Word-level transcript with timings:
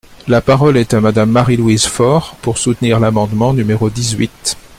La 0.27 0.41
parole 0.41 0.77
est 0.77 0.95
à 0.95 0.99
Madame 0.99 1.29
Marie-Louise 1.29 1.85
Fort, 1.85 2.35
pour 2.41 2.57
soutenir 2.57 2.99
l’amendement 2.99 3.53
numéro 3.53 3.91
dix-huit. 3.91 4.57